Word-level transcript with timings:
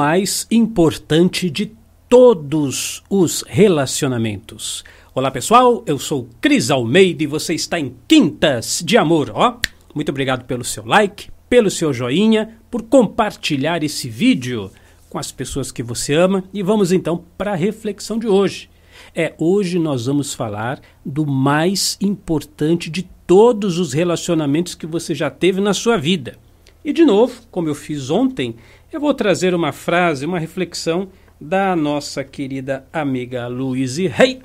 mais 0.00 0.46
importante 0.50 1.50
de 1.50 1.72
todos 2.08 3.02
os 3.10 3.44
relacionamentos. 3.46 4.82
Olá 5.14 5.30
pessoal, 5.30 5.84
eu 5.86 5.98
sou 5.98 6.26
Cris 6.40 6.70
Almeida 6.70 7.22
e 7.22 7.26
você 7.26 7.52
está 7.52 7.78
em 7.78 7.94
Quintas 8.08 8.82
de 8.82 8.96
Amor, 8.96 9.30
ó. 9.34 9.58
Muito 9.94 10.08
obrigado 10.08 10.46
pelo 10.46 10.64
seu 10.64 10.86
like, 10.86 11.28
pelo 11.50 11.70
seu 11.70 11.92
joinha, 11.92 12.56
por 12.70 12.84
compartilhar 12.84 13.84
esse 13.84 14.08
vídeo 14.08 14.70
com 15.10 15.18
as 15.18 15.30
pessoas 15.30 15.70
que 15.70 15.82
você 15.82 16.14
ama 16.14 16.44
e 16.50 16.62
vamos 16.62 16.92
então 16.92 17.22
para 17.36 17.52
a 17.52 17.56
reflexão 17.56 18.18
de 18.18 18.26
hoje. 18.26 18.70
É, 19.14 19.34
hoje 19.36 19.78
nós 19.78 20.06
vamos 20.06 20.32
falar 20.32 20.80
do 21.04 21.26
mais 21.26 21.98
importante 22.00 22.88
de 22.88 23.02
todos 23.26 23.78
os 23.78 23.92
relacionamentos 23.92 24.74
que 24.74 24.86
você 24.86 25.14
já 25.14 25.28
teve 25.28 25.60
na 25.60 25.74
sua 25.74 25.98
vida. 25.98 26.38
E 26.82 26.94
de 26.94 27.04
novo, 27.04 27.42
como 27.50 27.68
eu 27.68 27.74
fiz 27.74 28.08
ontem, 28.08 28.56
eu 28.92 29.00
vou 29.00 29.14
trazer 29.14 29.54
uma 29.54 29.72
frase, 29.72 30.26
uma 30.26 30.38
reflexão 30.38 31.08
da 31.40 31.76
nossa 31.76 32.24
querida 32.24 32.86
amiga 32.92 33.46
Louise 33.46 34.08
Hay. 34.08 34.42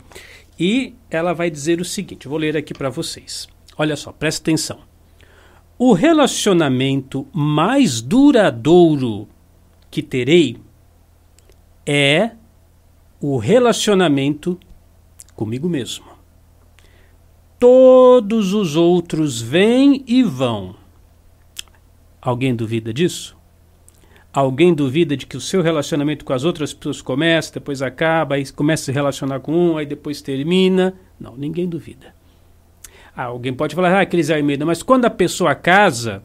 E 0.60 0.94
ela 1.10 1.34
vai 1.34 1.50
dizer 1.50 1.82
o 1.82 1.86
seguinte: 1.86 2.28
vou 2.28 2.38
ler 2.38 2.56
aqui 2.56 2.74
para 2.74 2.90
vocês. 2.90 3.48
Olha 3.78 3.96
só, 3.96 4.12
presta 4.12 4.44
atenção. 4.44 4.80
O 5.78 5.94
relacionamento 5.94 7.28
mais 7.34 8.00
duradouro 8.02 9.28
que 9.92 10.02
terei 10.02 10.58
é 11.86 12.32
o 13.20 13.38
relacionamento 13.38 14.58
comigo 15.36 15.68
mesmo. 15.68 16.06
Todos 17.60 18.54
os 18.54 18.76
outros 18.76 19.42
vêm 19.42 20.04
e 20.08 20.24
vão. 20.24 20.76
Alguém 22.22 22.56
duvida 22.56 22.94
disso? 22.94 23.36
Alguém 24.36 24.74
duvida 24.74 25.16
de 25.16 25.26
que 25.26 25.38
o 25.38 25.40
seu 25.40 25.62
relacionamento 25.62 26.26
com 26.26 26.34
as 26.34 26.44
outras 26.44 26.74
pessoas 26.74 27.02
começa, 27.02 27.54
depois 27.54 27.82
acaba, 27.82 28.36
aí 28.36 28.46
começa 28.52 28.84
a 28.84 28.86
se 28.88 28.92
relacionar 28.92 29.40
com 29.40 29.54
um, 29.54 29.78
aí 29.78 29.86
depois 29.86 30.22
termina? 30.22 30.94
Não, 31.18 31.38
ninguém 31.38 31.70
duvida. 31.70 32.14
Ah, 33.16 33.24
alguém 33.24 33.54
pode 33.54 33.74
falar, 33.74 33.98
ah, 33.98 34.06
Cris 34.06 34.30
Armeida, 34.30 34.66
mas 34.66 34.84
quando 34.84 35.06
a 35.06 35.10
pessoa 35.10 35.56
casa 35.56 36.22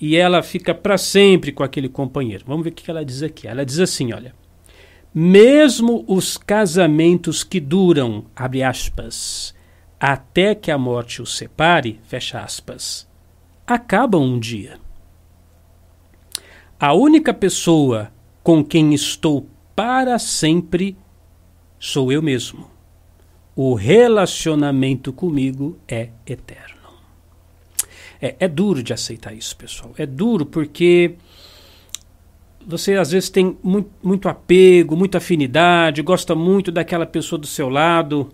e 0.00 0.16
ela 0.16 0.42
fica 0.42 0.74
para 0.74 0.96
sempre 0.96 1.52
com 1.52 1.62
aquele 1.62 1.90
companheiro, 1.90 2.44
vamos 2.46 2.64
ver 2.64 2.70
o 2.70 2.72
que 2.72 2.90
ela 2.90 3.04
diz 3.04 3.22
aqui. 3.22 3.46
Ela 3.46 3.62
diz 3.62 3.78
assim: 3.78 4.10
olha, 4.14 4.34
mesmo 5.14 6.06
os 6.08 6.38
casamentos 6.38 7.44
que 7.44 7.60
duram, 7.60 8.24
abre 8.34 8.62
aspas, 8.62 9.54
até 10.00 10.54
que 10.54 10.70
a 10.70 10.78
morte 10.78 11.20
os 11.20 11.36
separe, 11.36 12.00
fecha 12.04 12.40
aspas, 12.40 13.06
acabam 13.66 14.22
um 14.22 14.38
dia. 14.38 14.78
A 16.80 16.92
única 16.92 17.34
pessoa 17.34 18.12
com 18.40 18.62
quem 18.62 18.94
estou 18.94 19.48
para 19.74 20.16
sempre 20.16 20.96
sou 21.76 22.12
eu 22.12 22.22
mesmo. 22.22 22.70
O 23.56 23.74
relacionamento 23.74 25.12
comigo 25.12 25.76
é 25.88 26.10
eterno. 26.24 26.78
É, 28.22 28.36
é 28.38 28.46
duro 28.46 28.80
de 28.80 28.92
aceitar 28.92 29.34
isso, 29.34 29.56
pessoal. 29.56 29.92
É 29.98 30.06
duro 30.06 30.46
porque 30.46 31.16
você 32.64 32.94
às 32.94 33.10
vezes 33.10 33.28
tem 33.28 33.58
muito, 33.60 33.90
muito 34.00 34.28
apego, 34.28 34.96
muita 34.96 35.18
afinidade, 35.18 36.00
gosta 36.00 36.36
muito 36.36 36.70
daquela 36.70 37.06
pessoa 37.06 37.40
do 37.40 37.46
seu 37.46 37.68
lado, 37.68 38.28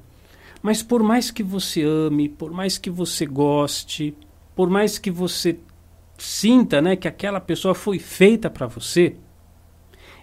mas 0.61 0.83
por 0.83 1.03
mais 1.03 1.31
que 1.31 1.43
você 1.43 1.83
ame, 1.83 2.29
por 2.29 2.51
mais 2.51 2.77
que 2.77 2.91
você 2.91 3.25
goste, 3.25 4.15
por 4.55 4.69
mais 4.69 4.99
que 4.99 5.11
você 5.11 5.59
sinta 6.17 6.81
né, 6.81 6.97
que 6.97 7.09
aquela 7.09 7.41
pessoa 7.41 7.75
foi 7.75 7.99
feita 7.99 8.49
para 8.49 8.67
você, 8.67 9.17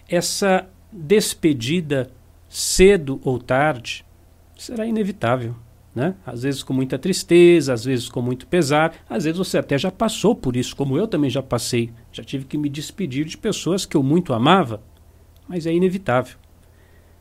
essa 0.08 0.68
despedida, 0.90 2.10
cedo 2.48 3.20
ou 3.24 3.38
tarde, 3.38 4.04
será 4.56 4.86
inevitável. 4.86 5.56
Né? 5.94 6.14
Às 6.24 6.42
vezes 6.42 6.62
com 6.62 6.72
muita 6.72 6.98
tristeza, 6.98 7.74
às 7.74 7.84
vezes 7.84 8.08
com 8.08 8.22
muito 8.22 8.46
pesar, 8.46 8.94
às 9.08 9.24
vezes 9.24 9.36
você 9.36 9.58
até 9.58 9.76
já 9.76 9.90
passou 9.90 10.34
por 10.34 10.56
isso, 10.56 10.74
como 10.74 10.96
eu 10.96 11.06
também 11.06 11.28
já 11.28 11.42
passei. 11.42 11.92
Já 12.10 12.24
tive 12.24 12.46
que 12.46 12.56
me 12.56 12.68
despedir 12.68 13.26
de 13.26 13.36
pessoas 13.36 13.84
que 13.84 13.96
eu 13.96 14.02
muito 14.02 14.32
amava, 14.32 14.82
mas 15.46 15.66
é 15.66 15.72
inevitável. 15.72 16.36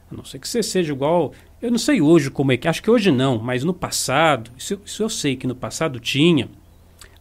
A 0.09 0.15
não 0.15 0.23
ser 0.23 0.39
que 0.39 0.47
você 0.47 0.63
seja 0.63 0.93
igual. 0.93 1.33
Eu 1.61 1.71
não 1.71 1.77
sei 1.77 2.01
hoje 2.01 2.29
como 2.29 2.51
é 2.51 2.57
que. 2.57 2.67
Acho 2.67 2.81
que 2.81 2.91
hoje 2.91 3.11
não, 3.11 3.37
mas 3.37 3.63
no 3.63 3.73
passado, 3.73 4.51
isso, 4.57 4.79
isso 4.85 5.03
eu 5.03 5.09
sei 5.09 5.35
que 5.35 5.47
no 5.47 5.55
passado 5.55 5.99
tinha 5.99 6.49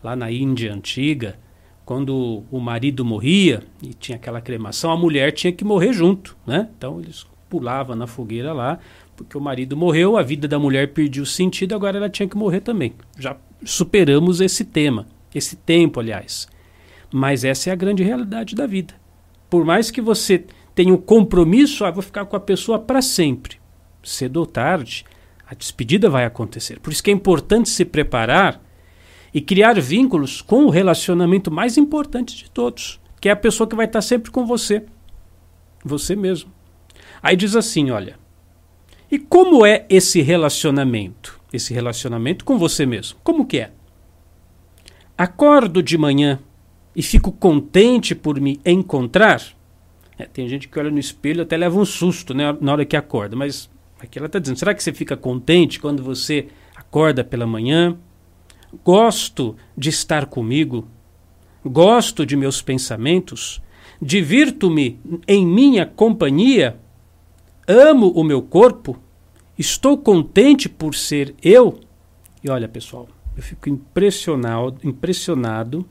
lá 0.03 0.17
na 0.17 0.31
Índia 0.31 0.73
antiga, 0.73 1.39
quando 1.85 2.45
o 2.51 2.61
marido 2.61 3.05
morria 3.05 3.63
e 3.83 3.93
tinha 3.93 4.17
aquela 4.17 4.41
cremação, 4.41 4.93
a 4.93 4.97
mulher 4.97 5.33
tinha 5.33 5.53
que 5.53 5.65
morrer 5.65 5.93
junto, 5.93 6.37
né? 6.47 6.69
Então 6.77 7.01
eles 7.01 7.27
pulavam 7.49 7.97
na 7.97 8.07
fogueira 8.07 8.53
lá, 8.53 8.79
porque 9.17 9.37
o 9.37 9.41
marido 9.41 9.77
morreu, 9.77 10.17
a 10.17 10.23
vida 10.23 10.47
da 10.47 10.59
mulher 10.59 10.93
perdeu 10.93 11.27
sentido, 11.27 11.75
agora 11.75 11.99
ela 11.99 12.09
tinha 12.09 12.29
que 12.29 12.37
morrer 12.37 12.61
também. 12.61 12.95
Já 13.19 13.37
superamos 13.65 14.41
esse 14.41 14.65
tema, 14.65 15.07
esse 15.35 15.57
tempo, 15.57 15.99
aliás. 15.99 16.49
Mas 17.13 17.45
essa 17.45 17.71
é 17.71 17.73
a 17.73 17.77
grande 17.77 18.05
realidade 18.05 18.55
da 18.55 18.67
vida. 18.67 18.95
Por 19.51 19.65
mais 19.65 19.91
que 19.91 20.01
você 20.01 20.45
tenha 20.75 20.95
um 20.95 20.97
compromisso, 20.97 21.85
ah, 21.85 21.91
vou 21.91 22.03
ficar 22.03 22.25
com 22.25 22.37
a 22.37 22.41
pessoa 22.41 22.79
para 22.79 23.03
sempre. 23.03 23.57
Cedo 24.03 24.37
ou 24.39 24.47
tarde, 24.47 25.05
a 25.45 25.55
despedida 25.55 26.09
vai 26.09 26.25
acontecer. 26.25 26.79
Por 26.79 26.93
isso 26.93 27.03
que 27.03 27.11
é 27.11 27.13
importante 27.13 27.69
se 27.69 27.85
preparar 27.85 28.63
e 29.33 29.41
criar 29.41 29.81
vínculos 29.81 30.43
com 30.43 30.65
o 30.65 30.71
relacionamento 30.71 31.51
mais 31.51 31.77
importante 31.77 32.37
de 32.37 32.51
todos, 32.51 33.01
que 33.21 33.29
é 33.29 33.33
a 33.33 33.37
pessoa 33.37 33.69
que 33.69 33.77
vai 33.77 33.87
estar 33.87 34.03
sempre 34.03 34.31
com 34.31 34.47
você. 34.47 34.85
Você 35.85 36.17
mesmo. 36.17 36.51
Aí 37.23 37.37
diz 37.37 37.55
assim: 37.55 37.91
olha, 37.91 38.19
e 39.11 39.19
como 39.19 39.65
é 39.65 39.87
esse 39.89 40.21
relacionamento? 40.21 41.41
Esse 41.53 41.75
relacionamento 41.75 42.45
com 42.45 42.59
você 42.59 42.87
mesmo. 42.87 43.19
Como 43.25 43.45
que 43.45 43.59
é? 43.59 43.73
Acordo 45.19 45.83
de 45.83 45.99
manhã 45.99 46.39
e 46.95 47.03
fico 47.03 47.33
contente 47.33 48.15
por 48.15 48.41
me 48.41 48.61
encontrar? 48.65 49.43
É, 50.19 50.27
tem 50.27 50.49
gente 50.49 50.69
que 50.69 50.79
olha 50.79 50.91
no 50.91 50.99
espelho 50.99 51.43
até 51.43 51.57
leva 51.57 51.79
um 51.79 51.85
susto 51.85 52.35
né, 52.35 52.57
na 52.61 52.73
hora 52.73 52.85
que 52.85 52.97
acorda, 52.97 53.35
mas 53.35 53.71
aqui 53.99 54.19
ela 54.19 54.27
está 54.27 54.39
dizendo: 54.39 54.59
será 54.59 54.75
que 54.75 54.83
você 54.83 54.93
fica 54.93 55.17
contente 55.17 55.81
quando 55.81 56.03
você 56.03 56.49
acorda 56.77 57.25
pela 57.25 57.47
manhã? 57.47 57.99
Gosto 58.85 59.57
de 59.77 59.89
estar 59.89 60.27
comigo, 60.27 60.87
gosto 61.65 62.25
de 62.25 62.37
meus 62.37 62.63
pensamentos, 62.63 63.61
divirto-me 64.01 65.01
em 65.27 65.45
minha 65.45 65.85
companhia, 65.85 66.79
amo 67.67 68.11
o 68.11 68.23
meu 68.23 68.41
corpo, 68.41 68.97
estou 69.59 69.99
contente 69.99 70.69
por 70.69 70.95
ser 70.95 71.35
eu. 71.43 71.81
E 72.43 72.49
olha, 72.49 72.69
pessoal, 72.69 73.09
eu 73.37 73.43
fico 73.43 73.69
impressionado, 73.69 74.79
impressionado, 74.85 75.85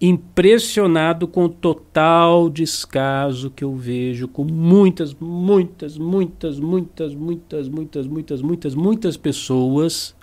impressionado 0.00 1.26
com 1.26 1.44
o 1.44 1.48
total 1.48 2.50
descaso 2.50 3.50
que 3.50 3.64
eu 3.64 3.74
vejo 3.74 4.28
com 4.28 4.44
muitas, 4.44 5.14
muitas, 5.14 5.96
muitas, 5.96 6.58
muitas, 6.60 7.14
muitas, 7.14 7.68
muitas, 7.68 8.06
muitas, 8.06 8.42
muitas, 8.42 8.74
muitas 8.74 9.16
pessoas 9.16 10.14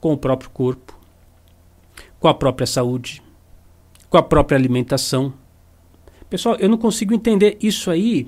com 0.00 0.12
o 0.12 0.18
próprio 0.18 0.50
corpo, 0.50 0.98
com 2.18 2.28
a 2.28 2.34
própria 2.34 2.66
saúde, 2.66 3.22
com 4.08 4.16
a 4.16 4.22
própria 4.22 4.56
alimentação. 4.56 5.32
Pessoal, 6.28 6.56
eu 6.56 6.68
não 6.68 6.76
consigo 6.76 7.14
entender 7.14 7.56
isso 7.60 7.90
aí, 7.90 8.26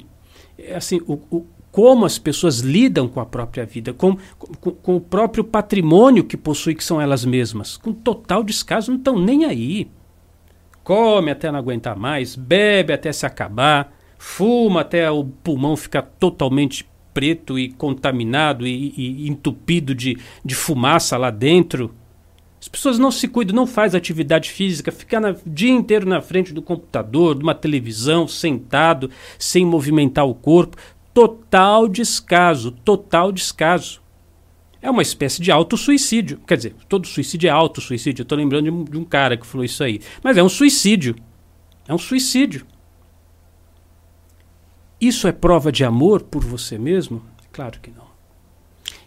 é 0.59 0.77
assim, 0.77 1.01
o, 1.07 1.15
o 1.31 1.47
como 1.71 2.05
as 2.05 2.19
pessoas 2.19 2.61
lidam 2.61 3.09
com 3.09 3.21
a 3.21 3.27
própria 3.27 3.65
vida, 3.65 3.93
com, 3.93 4.17
com, 4.39 4.73
com, 4.73 4.97
o 4.97 5.01
próprio 5.01 5.45
patrimônio 5.45 6.25
que 6.25 6.37
possui, 6.37 6.75
que 6.75 6.83
são 6.83 7.01
elas 7.01 7.25
mesmas. 7.25 7.77
Com 7.77 7.93
total 7.93 8.43
descaso, 8.43 8.91
não 8.91 8.99
estão 8.99 9.19
nem 9.19 9.45
aí. 9.45 9.89
Come 10.83 11.31
até 11.31 11.51
não 11.51 11.59
aguentar 11.59 11.97
mais, 11.97 12.35
bebe 12.35 12.93
até 12.93 13.13
se 13.13 13.25
acabar, 13.25 13.93
fuma 14.19 14.81
até 14.81 15.09
o 15.11 15.25
pulmão 15.25 15.77
ficar 15.77 16.03
totalmente 16.03 16.90
preto 17.13 17.59
e 17.59 17.71
contaminado 17.71 18.67
e, 18.67 18.95
e 18.97 19.29
entupido 19.29 19.95
de, 19.95 20.19
de 20.45 20.55
fumaça 20.55 21.17
lá 21.17 21.31
dentro. 21.31 21.95
As 22.61 22.69
pessoas 22.69 22.99
não 22.99 23.11
se 23.11 23.27
cuidam, 23.27 23.57
não 23.57 23.67
fazem 23.67 23.97
atividade 23.97 24.51
física, 24.51 24.93
ficam 24.93 25.23
o 25.31 25.37
dia 25.47 25.73
inteiro 25.73 26.07
na 26.07 26.21
frente 26.21 26.53
do 26.53 26.61
computador, 26.61 27.35
de 27.35 27.43
uma 27.43 27.55
televisão, 27.55 28.29
sentado, 28.29 29.11
sem 29.39 29.65
movimentar 29.65 30.27
o 30.27 30.35
corpo. 30.35 30.77
Total 31.15 31.89
descaso, 31.89 32.71
total 32.71 33.33
descaso. 33.33 34.03
É 34.83 34.91
uma 34.91 35.03
espécie 35.03 35.41
de 35.41 35.51
autossuicídio. 35.51 36.39
Quer 36.47 36.57
dizer, 36.57 36.75
todo 36.89 37.07
suicídio 37.07 37.49
é 37.49 37.51
autossuicídio. 37.51 38.23
Eu 38.23 38.25
estou 38.25 38.37
lembrando 38.39 38.65
de 38.65 38.71
um, 38.71 38.85
de 38.85 38.99
um 38.99 39.05
cara 39.05 39.37
que 39.37 39.47
falou 39.47 39.65
isso 39.65 39.83
aí. 39.83 40.01
Mas 40.23 40.37
é 40.37 40.43
um 40.43 40.49
suicídio. 40.49 41.17
É 41.89 41.95
um 41.95 41.99
suicídio. 41.99 42.67
Isso 45.01 45.27
é 45.27 45.33
prova 45.33 45.73
de 45.73 45.83
amor 45.83 46.23
por 46.23 46.45
você 46.45 46.77
mesmo? 46.77 47.23
Claro 47.51 47.81
que 47.81 47.91
não. 47.91 48.05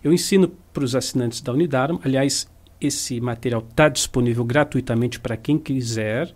Eu 0.03 0.11
ensino 0.11 0.51
para 0.73 0.83
os 0.83 0.95
assinantes 0.95 1.39
da 1.39 1.53
Unidarma, 1.53 1.99
aliás, 2.03 2.49
esse 2.81 3.21
material 3.21 3.63
está 3.69 3.87
disponível 3.89 4.43
gratuitamente 4.43 5.19
para 5.19 5.37
quem 5.37 5.57
quiser, 5.57 6.33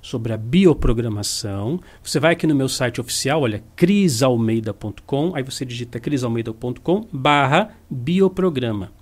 sobre 0.00 0.32
a 0.32 0.36
bioprogramação. 0.36 1.80
Você 2.02 2.18
vai 2.18 2.32
aqui 2.32 2.46
no 2.46 2.54
meu 2.54 2.68
site 2.68 3.00
oficial, 3.00 3.42
olha, 3.42 3.62
crisalmeida.com, 3.76 5.32
aí 5.34 5.42
você 5.42 5.64
digita 5.64 6.00
crisalmeida.com 6.00 7.06
barra 7.12 7.74
bioprograma. 7.90 8.92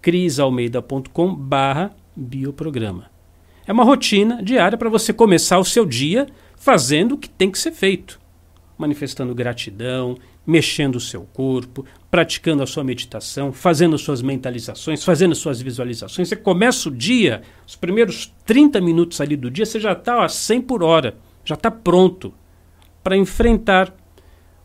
crisalmeida.com 0.00 1.34
barra 1.34 1.94
bioprograma. 2.16 3.10
É 3.66 3.72
uma 3.72 3.84
rotina 3.84 4.42
diária 4.42 4.76
para 4.76 4.90
você 4.90 5.12
começar 5.12 5.58
o 5.58 5.64
seu 5.64 5.86
dia 5.86 6.26
fazendo 6.56 7.16
o 7.16 7.18
que 7.18 7.28
tem 7.28 7.50
que 7.50 7.58
ser 7.58 7.72
feito. 7.72 8.21
Manifestando 8.82 9.32
gratidão, 9.32 10.18
mexendo 10.44 10.96
o 10.96 11.00
seu 11.00 11.22
corpo, 11.22 11.86
praticando 12.10 12.64
a 12.64 12.66
sua 12.66 12.82
meditação, 12.82 13.52
fazendo 13.52 13.96
suas 13.96 14.20
mentalizações, 14.20 15.04
fazendo 15.04 15.36
suas 15.36 15.62
visualizações. 15.62 16.28
Você 16.28 16.34
começa 16.34 16.88
o 16.88 16.92
dia, 16.92 17.42
os 17.64 17.76
primeiros 17.76 18.34
30 18.44 18.80
minutos 18.80 19.20
ali 19.20 19.36
do 19.36 19.48
dia, 19.48 19.64
você 19.64 19.78
já 19.78 19.92
está 19.92 20.24
a 20.24 20.28
100 20.28 20.62
por 20.62 20.82
hora, 20.82 21.16
já 21.44 21.54
está 21.54 21.70
pronto 21.70 22.34
para 23.04 23.16
enfrentar 23.16 23.94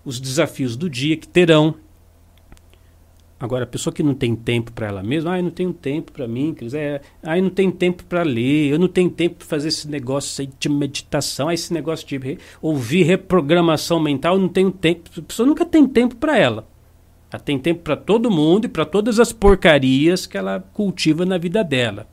os 0.04 0.20
desafios 0.20 0.76
do 0.76 0.90
dia 0.90 1.16
que 1.16 1.28
terão 1.28 1.76
Agora, 3.40 3.66
a 3.66 3.68
pessoa 3.68 3.94
que 3.94 4.02
não 4.02 4.16
tem 4.16 4.36
tempo 4.36 4.72
para 4.72 4.88
ela 4.88 5.04
mesma, 5.04 5.34
ah, 5.34 5.40
eu 5.40 5.44
não 5.44 5.52
tenho 5.52 5.72
tempo 5.72 6.12
para 6.12 6.28
mim, 6.28 6.56
Cris, 6.56 6.74
é, 6.74 7.02
ah, 7.22 7.38
eu 7.38 7.44
não 7.44 7.52
tenho 7.52 7.72
tempo 7.72 8.04
para 8.06 8.24
ler, 8.24 8.72
eu 8.72 8.80
não 8.80 8.88
tenho 8.88 9.12
tempo 9.12 9.36
para 9.36 9.48
fazer 9.48 9.68
esse 9.68 9.88
negócio 9.88 10.42
aí 10.42 10.50
de 10.60 10.68
meditação, 10.68 11.52
esse 11.52 11.72
negócio 11.72 12.08
de 12.08 12.18
re, 12.18 12.40
ouvir 12.60 13.04
reprogramação 13.04 14.00
mental, 14.00 14.36
eu 14.36 14.42
não 14.42 14.50
tenho 14.50 14.72
tempo. 14.72 15.12
A 15.16 15.22
pessoa 15.22 15.48
nunca 15.48 15.66
tem 15.66 15.88
tempo 15.88 16.16
para 16.16 16.36
ela. 16.36 16.68
Ela 17.32 17.40
tem 17.40 17.60
tempo 17.60 17.82
para 17.82 17.96
todo 17.96 18.32
mundo 18.32 18.66
e 18.66 18.70
para 18.70 18.86
todas 18.86 19.20
as 19.20 19.32
porcarias 19.32 20.26
que 20.26 20.38
ela 20.38 20.60
cultiva 20.74 21.24
na 21.24 21.38
vida 21.38 21.64
dela. 21.64 22.08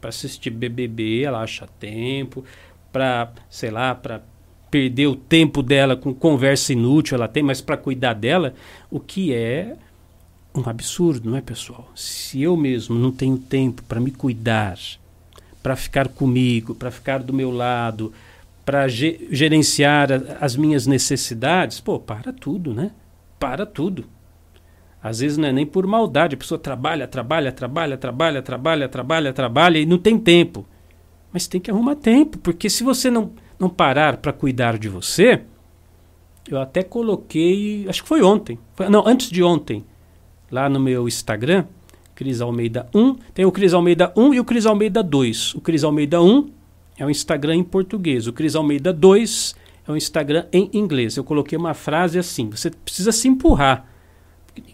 Para 0.00 0.10
assistir 0.10 0.50
BBB, 0.50 1.22
ela 1.22 1.40
acha 1.40 1.66
tempo, 1.80 2.44
para, 2.92 3.32
sei 3.48 3.70
lá, 3.70 3.94
para 3.94 4.22
perder 4.70 5.06
o 5.06 5.16
tempo 5.16 5.62
dela 5.62 5.96
com 5.96 6.12
conversa 6.12 6.74
inútil, 6.74 7.14
ela 7.16 7.26
tem, 7.26 7.42
mas 7.42 7.62
para 7.62 7.76
cuidar 7.76 8.12
dela, 8.12 8.52
o 8.90 9.00
que 9.00 9.32
é 9.32 9.76
um 10.54 10.68
absurdo, 10.68 11.30
não 11.30 11.36
é, 11.36 11.40
pessoal? 11.40 11.90
Se 11.94 12.42
eu 12.42 12.56
mesmo 12.56 12.98
não 12.98 13.12
tenho 13.12 13.38
tempo 13.38 13.82
para 13.84 14.00
me 14.00 14.10
cuidar, 14.10 14.78
para 15.62 15.76
ficar 15.76 16.08
comigo, 16.08 16.74
para 16.74 16.90
ficar 16.90 17.22
do 17.22 17.32
meu 17.32 17.50
lado, 17.50 18.12
para 18.64 18.88
ge 18.88 19.28
gerenciar 19.30 20.12
a, 20.12 20.44
as 20.44 20.56
minhas 20.56 20.86
necessidades, 20.86 21.80
pô, 21.80 21.98
para 21.98 22.32
tudo, 22.32 22.74
né? 22.74 22.90
Para 23.38 23.64
tudo. 23.64 24.04
Às 25.02 25.20
vezes 25.20 25.38
não 25.38 25.48
é 25.48 25.52
nem 25.52 25.64
por 25.64 25.86
maldade, 25.86 26.34
a 26.34 26.38
pessoa 26.38 26.58
trabalha, 26.58 27.06
trabalha, 27.06 27.52
trabalha, 27.52 27.96
trabalha, 27.96 28.42
trabalha, 28.42 28.88
trabalha, 28.88 29.32
trabalha 29.32 29.78
e 29.78 29.86
não 29.86 29.98
tem 29.98 30.18
tempo. 30.18 30.66
Mas 31.32 31.46
tem 31.46 31.60
que 31.60 31.70
arrumar 31.70 31.94
tempo, 31.94 32.38
porque 32.38 32.68
se 32.68 32.82
você 32.82 33.10
não, 33.10 33.30
não 33.58 33.68
parar 33.68 34.16
para 34.16 34.32
cuidar 34.32 34.76
de 34.76 34.88
você, 34.88 35.42
eu 36.48 36.60
até 36.60 36.82
coloquei, 36.82 37.86
acho 37.88 38.02
que 38.02 38.08
foi 38.08 38.22
ontem, 38.22 38.58
foi, 38.74 38.88
não, 38.88 39.06
antes 39.06 39.30
de 39.30 39.42
ontem, 39.42 39.84
lá 40.50 40.68
no 40.68 40.80
meu 40.80 41.06
Instagram, 41.06 41.64
Cris 42.14 42.40
Almeida 42.40 42.88
1. 42.94 43.14
Tem 43.34 43.44
o 43.44 43.52
Cris 43.52 43.72
Almeida 43.72 44.12
1 44.16 44.34
e 44.34 44.40
o 44.40 44.44
Cris 44.44 44.66
Almeida 44.66 45.02
2. 45.02 45.54
O 45.54 45.60
Cris 45.60 45.84
Almeida 45.84 46.20
1 46.20 46.50
é 46.98 47.06
o 47.06 47.10
Instagram 47.10 47.56
em 47.56 47.64
português. 47.64 48.26
O 48.26 48.32
Cris 48.32 48.54
Almeida 48.56 48.92
2 48.92 49.54
é 49.86 49.92
o 49.92 49.96
Instagram 49.96 50.46
em 50.52 50.68
inglês. 50.72 51.16
Eu 51.16 51.24
coloquei 51.24 51.56
uma 51.56 51.74
frase 51.74 52.18
assim: 52.18 52.50
você 52.50 52.70
precisa 52.70 53.12
se 53.12 53.28
empurrar. 53.28 53.86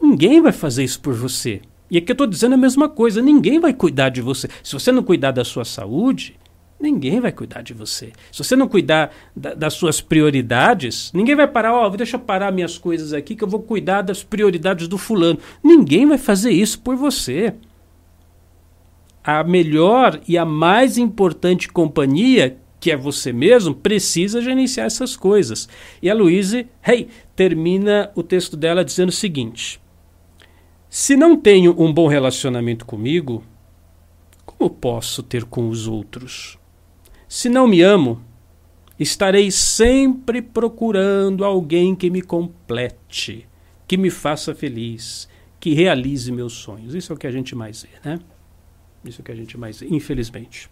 Ninguém 0.00 0.40
vai 0.40 0.52
fazer 0.52 0.84
isso 0.84 1.00
por 1.00 1.14
você. 1.14 1.60
E 1.90 1.98
aqui 1.98 2.10
eu 2.10 2.14
estou 2.14 2.26
dizendo 2.26 2.54
a 2.54 2.58
mesma 2.58 2.88
coisa: 2.88 3.20
ninguém 3.20 3.60
vai 3.60 3.74
cuidar 3.74 4.08
de 4.08 4.20
você. 4.20 4.48
Se 4.62 4.72
você 4.72 4.90
não 4.90 5.02
cuidar 5.02 5.30
da 5.30 5.44
sua 5.44 5.64
saúde, 5.64 6.36
Ninguém 6.84 7.18
vai 7.18 7.32
cuidar 7.32 7.62
de 7.62 7.72
você. 7.72 8.12
Se 8.30 8.44
você 8.44 8.54
não 8.54 8.68
cuidar 8.68 9.10
da, 9.34 9.54
das 9.54 9.72
suas 9.72 10.02
prioridades, 10.02 11.10
ninguém 11.14 11.34
vai 11.34 11.48
parar, 11.48 11.72
ó, 11.72 11.86
oh, 11.86 11.90
deixa 11.96 12.16
eu 12.16 12.20
parar 12.20 12.52
minhas 12.52 12.76
coisas 12.76 13.14
aqui 13.14 13.34
que 13.34 13.42
eu 13.42 13.48
vou 13.48 13.62
cuidar 13.62 14.02
das 14.02 14.22
prioridades 14.22 14.86
do 14.86 14.98
fulano. 14.98 15.38
Ninguém 15.62 16.06
vai 16.06 16.18
fazer 16.18 16.50
isso 16.50 16.78
por 16.80 16.94
você. 16.94 17.54
A 19.24 19.42
melhor 19.42 20.20
e 20.28 20.36
a 20.36 20.44
mais 20.44 20.98
importante 20.98 21.72
companhia, 21.72 22.58
que 22.78 22.90
é 22.90 22.96
você 22.98 23.32
mesmo, 23.32 23.74
precisa 23.74 24.42
gerenciar 24.42 24.84
essas 24.84 25.16
coisas. 25.16 25.66
E 26.02 26.10
a 26.10 26.14
Louise, 26.14 26.66
hey, 26.86 27.08
termina 27.34 28.10
o 28.14 28.22
texto 28.22 28.58
dela 28.58 28.84
dizendo 28.84 29.08
o 29.08 29.12
seguinte: 29.12 29.80
Se 30.90 31.16
não 31.16 31.34
tenho 31.34 31.74
um 31.82 31.90
bom 31.90 32.08
relacionamento 32.08 32.84
comigo, 32.84 33.42
como 34.44 34.68
posso 34.68 35.22
ter 35.22 35.44
com 35.44 35.70
os 35.70 35.88
outros? 35.88 36.58
Se 37.34 37.48
não 37.48 37.66
me 37.66 37.82
amo, 37.82 38.22
estarei 38.96 39.50
sempre 39.50 40.40
procurando 40.40 41.44
alguém 41.44 41.92
que 41.92 42.08
me 42.08 42.22
complete, 42.22 43.48
que 43.88 43.96
me 43.96 44.08
faça 44.08 44.54
feliz, 44.54 45.28
que 45.58 45.74
realize 45.74 46.30
meus 46.30 46.52
sonhos. 46.52 46.94
Isso 46.94 47.12
é 47.12 47.16
o 47.16 47.18
que 47.18 47.26
a 47.26 47.32
gente 47.32 47.56
mais 47.56 47.82
vê, 47.82 48.08
né? 48.08 48.20
Isso 49.04 49.20
é 49.20 49.22
o 49.22 49.24
que 49.24 49.32
a 49.32 49.34
gente 49.34 49.58
mais 49.58 49.80
vê, 49.80 49.88
infelizmente. 49.90 50.70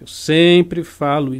Eu 0.00 0.06
sempre 0.06 0.82
falo, 0.82 1.32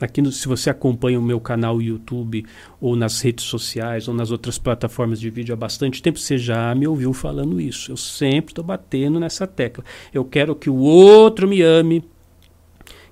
aqui 0.00 0.20
no, 0.20 0.32
se 0.32 0.48
você 0.48 0.70
acompanha 0.70 1.20
o 1.20 1.22
meu 1.22 1.38
canal 1.38 1.80
YouTube, 1.80 2.44
ou 2.80 2.96
nas 2.96 3.20
redes 3.20 3.44
sociais, 3.44 4.08
ou 4.08 4.12
nas 4.12 4.32
outras 4.32 4.58
plataformas 4.58 5.20
de 5.20 5.30
vídeo 5.30 5.52
há 5.52 5.56
bastante 5.56 6.02
tempo, 6.02 6.18
você 6.18 6.36
já 6.36 6.74
me 6.74 6.88
ouviu 6.88 7.12
falando 7.12 7.60
isso. 7.60 7.92
Eu 7.92 7.96
sempre 7.96 8.50
estou 8.50 8.64
batendo 8.64 9.20
nessa 9.20 9.46
tecla. 9.46 9.84
Eu 10.12 10.24
quero 10.24 10.56
que 10.56 10.68
o 10.68 10.78
outro 10.78 11.46
me 11.46 11.62
ame, 11.62 12.02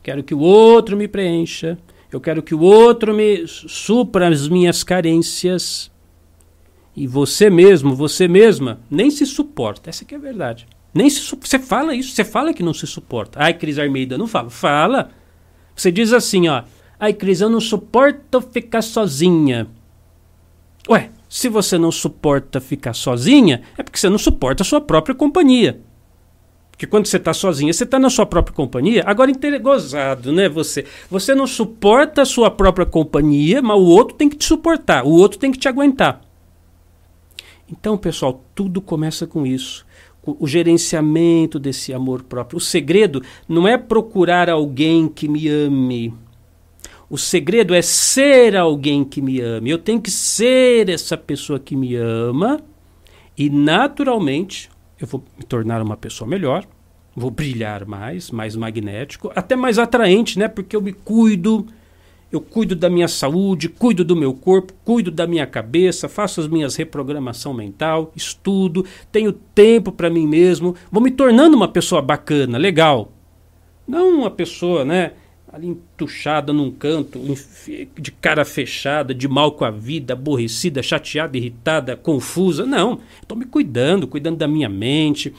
quero 0.07 0.23
que 0.23 0.35
o 0.35 0.39
outro 0.39 0.97
me 0.97 1.09
preencha, 1.09 1.77
eu 2.13 2.21
quero 2.21 2.41
que 2.41 2.55
o 2.55 2.61
outro 2.61 3.13
me 3.13 3.45
supra 3.49 4.29
as 4.29 4.49
minhas 4.49 4.85
carências. 4.85 5.91
E 6.95 7.09
você 7.09 7.51
mesmo, 7.51 7.93
você 7.93 8.29
mesma, 8.29 8.79
nem 8.89 9.11
se 9.11 9.27
suporta. 9.27 9.91
Essa 9.91 10.05
que 10.05 10.15
é 10.15 10.17
a 10.17 10.21
verdade. 10.21 10.69
Nem 10.95 11.11
se 11.11 11.21
você 11.21 11.59
fala 11.59 11.93
isso, 11.93 12.13
você 12.13 12.25
fala 12.25 12.55
que 12.55 12.63
não 12.63 12.73
se 12.73 12.87
suporta. 12.87 13.41
Ai, 13.43 13.53
Cris 13.53 13.81
Armeida, 13.81 14.17
não 14.17 14.29
fala. 14.29 14.49
Fala. 14.49 15.11
Você 15.75 15.91
diz 15.91 16.13
assim, 16.13 16.47
ó. 16.47 16.63
Ai, 17.01 17.13
Cris, 17.13 17.41
eu 17.41 17.51
não 17.51 17.61
suporto 17.61 18.41
ficar 18.41 18.83
sozinha. 18.83 19.67
Ué, 20.89 21.11
se 21.29 21.49
você 21.49 21.77
não 21.77 21.91
suporta 21.91 22.61
ficar 22.61 22.95
sozinha, 22.95 23.63
é 23.77 23.83
porque 23.83 23.99
você 23.99 24.09
não 24.09 24.19
suporta 24.19 24.63
a 24.63 24.65
sua 24.65 24.81
própria 24.81 25.17
companhia. 25.17 25.81
Porque 26.77 26.87
quando 26.87 27.07
você 27.07 27.17
está 27.17 27.33
sozinha, 27.33 27.73
você 27.73 27.85
está 27.85 27.99
na 27.99 28.11
sua 28.11 28.27
própria 28.27 28.55
companhia. 28.55 29.03
Agora, 29.07 29.33
gozado, 29.59 30.31
né? 30.31 30.47
Você, 30.47 30.85
você 31.11 31.35
não 31.35 31.47
suporta 31.47 32.21
a 32.21 32.27
sua 32.27 32.51
própria 32.51 32.85
companhia, 32.85 33.63
mas 33.63 33.79
o 33.79 33.85
outro 33.87 34.15
tem 34.15 34.29
que 34.29 34.37
te 34.37 34.45
suportar, 34.45 35.03
o 35.07 35.11
outro 35.11 35.39
tem 35.39 35.51
que 35.51 35.59
te 35.59 35.69
aguentar. 35.69 36.21
Então, 37.67 37.97
pessoal, 37.97 38.45
tudo 38.55 38.83
começa 38.83 39.27
com 39.27 39.47
isso. 39.47 39.87
O 40.23 40.47
gerenciamento 40.47 41.59
desse 41.59 41.95
amor 41.95 42.23
próprio. 42.23 42.59
O 42.59 42.61
segredo 42.61 43.23
não 43.49 43.67
é 43.67 43.79
procurar 43.79 44.51
alguém 44.51 45.09
que 45.09 45.29
me 45.29 45.49
ame. 45.49 46.13
O 47.09 47.17
segredo 47.17 47.75
é 47.75 47.81
ser 47.81 48.55
alguém 48.55 49.03
que 49.03 49.23
me 49.23 49.41
ame. 49.41 49.71
Eu 49.71 49.79
tenho 49.79 50.01
que 50.01 50.11
ser 50.11 50.91
essa 50.91 51.17
pessoa 51.17 51.59
que 51.59 51.75
me 51.75 51.95
ama 51.95 52.61
e, 53.39 53.49
naturalmente, 53.49 54.69
eu 55.01 55.07
vou 55.07 55.23
me 55.37 55.45
tornar 55.45 55.83
uma 55.83 55.97
pessoa 55.97 56.29
melhor, 56.29 56.65
vou 57.15 57.31
brilhar 57.31 57.87
mais, 57.87 58.31
mais 58.31 58.57
magnético, 58.57 59.31
até 59.35 59.57
mais 59.57 59.79
atraente, 59.79 60.39
né? 60.39 60.49
Porque 60.49 60.77
eu 60.77 60.83
me 60.83 60.93
cuido, 60.93 61.67
eu 62.31 62.41
cuido 62.41 62.75
da 62.75 62.91
minha 62.91 63.09
saúde, 63.09 63.69
cuido 63.69 64.05
do 64.05 64.17
meu 64.17 64.35
corpo, 64.35 64.75
cuido 64.85 65.11
da 65.11 65.27
minha 65.27 65.47
cabeça, 65.47 66.09
faço 66.09 66.41
as 66.41 66.49
minhas 66.49 66.77
reprogramação 66.77 67.55
mental, 67.55 68.13
estudo, 68.15 68.85
tenho 69.13 69.33
tempo 69.33 69.93
para 69.93 70.11
mim 70.11 70.27
mesmo, 70.27 70.75
vou 70.91 71.03
me 71.03 71.11
tornando 71.11 71.57
uma 71.57 71.69
pessoa 71.69 72.03
bacana, 72.03 72.59
legal. 72.59 73.13
Não 73.87 74.19
uma 74.19 74.31
pessoa, 74.31 74.85
né? 74.85 75.13
Ali 75.53 75.69
entuchada 75.69 76.53
num 76.53 76.71
canto, 76.71 77.21
de 77.99 78.11
cara 78.11 78.45
fechada, 78.45 79.15
de 79.15 79.29
mal 79.29 79.53
com 79.53 79.65
a 79.65 79.71
vida, 79.71 80.13
aborrecida, 80.13 80.83
chateada, 80.83 81.37
irritada, 81.37 81.97
confusa. 81.97 82.67
Não, 82.67 83.01
estou 83.23 83.39
me 83.39 83.45
cuidando, 83.45 84.09
cuidando 84.09 84.37
da 84.37 84.49
minha 84.49 84.69
mente, 84.69 85.33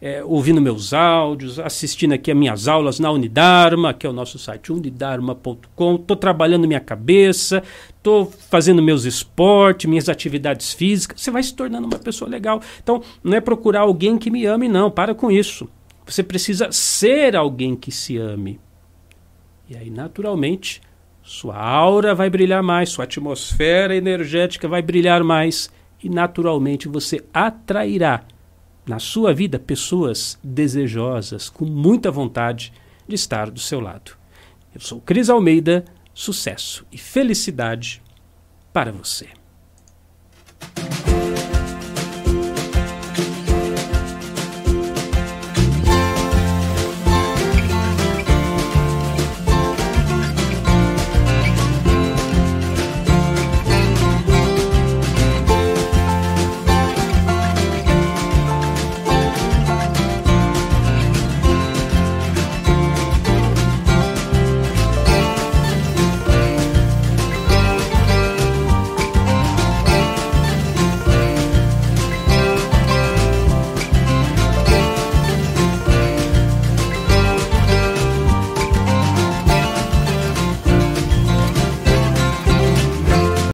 é, 0.00 0.22
ouvindo 0.22 0.60
meus 0.60 0.92
áudios, 0.92 1.58
assistindo 1.58 2.12
aqui 2.12 2.30
as 2.30 2.36
minhas 2.36 2.68
aulas 2.68 3.00
na 3.00 3.10
Unidarma, 3.10 3.94
que 3.94 4.06
é 4.06 4.10
o 4.10 4.12
nosso 4.12 4.38
site 4.38 4.70
unidarma.com. 4.70 5.94
Estou 5.94 6.16
trabalhando 6.16 6.68
minha 6.68 6.80
cabeça, 6.80 7.62
estou 7.96 8.26
fazendo 8.26 8.82
meus 8.82 9.04
esportes, 9.04 9.88
minhas 9.88 10.10
atividades 10.10 10.74
físicas. 10.74 11.22
Você 11.22 11.30
vai 11.30 11.42
se 11.42 11.54
tornando 11.54 11.86
uma 11.86 11.98
pessoa 11.98 12.30
legal. 12.30 12.60
Então, 12.82 13.02
não 13.22 13.34
é 13.34 13.40
procurar 13.40 13.80
alguém 13.80 14.18
que 14.18 14.30
me 14.30 14.44
ame, 14.44 14.68
não. 14.68 14.90
Para 14.90 15.14
com 15.14 15.30
isso. 15.30 15.70
Você 16.06 16.22
precisa 16.22 16.70
ser 16.70 17.34
alguém 17.34 17.74
que 17.74 17.90
se 17.90 18.18
ame. 18.18 18.60
E 19.68 19.76
aí, 19.76 19.90
naturalmente, 19.90 20.80
sua 21.22 21.56
aura 21.56 22.14
vai 22.14 22.28
brilhar 22.28 22.62
mais, 22.62 22.90
sua 22.90 23.04
atmosfera 23.04 23.96
energética 23.96 24.68
vai 24.68 24.82
brilhar 24.82 25.24
mais 25.24 25.70
e, 26.02 26.08
naturalmente, 26.08 26.86
você 26.86 27.24
atrairá 27.32 28.24
na 28.86 28.98
sua 28.98 29.32
vida 29.32 29.58
pessoas 29.58 30.38
desejosas, 30.44 31.48
com 31.48 31.64
muita 31.64 32.10
vontade 32.10 32.72
de 33.08 33.14
estar 33.14 33.50
do 33.50 33.60
seu 33.60 33.80
lado. 33.80 34.12
Eu 34.74 34.80
sou 34.80 35.00
Cris 35.00 35.30
Almeida, 35.30 35.84
sucesso 36.12 36.84
e 36.92 36.98
felicidade 36.98 38.02
para 38.72 38.92
você. 38.92 39.28